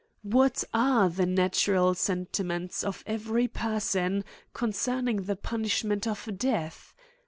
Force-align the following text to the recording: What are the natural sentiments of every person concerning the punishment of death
What 0.23 0.63
are 0.73 1.09
the 1.11 1.27
natural 1.27 1.93
sentiments 1.93 2.83
of 2.83 3.03
every 3.05 3.47
person 3.47 4.23
concerning 4.51 5.25
the 5.25 5.35
punishment 5.35 6.07
of 6.07 6.39
death 6.39 6.91